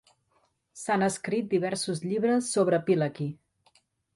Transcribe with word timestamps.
S'han 0.83 1.07
escrit 1.07 1.51
diversos 1.53 2.01
llibres 2.09 2.51
sobre 2.57 2.81
Pilecki. 2.89 3.29